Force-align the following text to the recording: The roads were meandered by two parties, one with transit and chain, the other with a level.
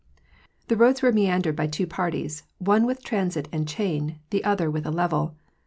The 0.67 0.75
roads 0.75 1.03
were 1.03 1.11
meandered 1.13 1.55
by 1.55 1.67
two 1.67 1.85
parties, 1.85 2.41
one 2.57 2.87
with 2.87 3.03
transit 3.03 3.47
and 3.51 3.67
chain, 3.67 4.17
the 4.31 4.43
other 4.43 4.67
with 4.67 4.87
a 4.87 4.91
level. 4.91 5.35